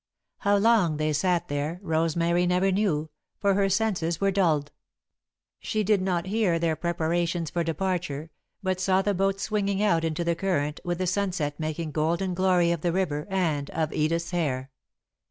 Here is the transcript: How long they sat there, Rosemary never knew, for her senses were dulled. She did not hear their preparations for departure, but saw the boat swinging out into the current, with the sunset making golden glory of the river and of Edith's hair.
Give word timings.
How 0.39 0.57
long 0.57 0.97
they 0.97 1.13
sat 1.13 1.47
there, 1.47 1.79
Rosemary 1.83 2.47
never 2.47 2.71
knew, 2.71 3.11
for 3.39 3.53
her 3.53 3.69
senses 3.69 4.19
were 4.19 4.31
dulled. 4.31 4.71
She 5.59 5.83
did 5.83 6.01
not 6.01 6.25
hear 6.25 6.57
their 6.57 6.75
preparations 6.75 7.51
for 7.51 7.63
departure, 7.63 8.31
but 8.63 8.79
saw 8.79 9.03
the 9.03 9.13
boat 9.13 9.39
swinging 9.39 9.83
out 9.83 10.03
into 10.03 10.23
the 10.23 10.33
current, 10.33 10.79
with 10.83 10.97
the 10.97 11.05
sunset 11.05 11.59
making 11.59 11.91
golden 11.91 12.33
glory 12.33 12.71
of 12.71 12.81
the 12.81 12.91
river 12.91 13.27
and 13.29 13.69
of 13.69 13.93
Edith's 13.93 14.31
hair. 14.31 14.71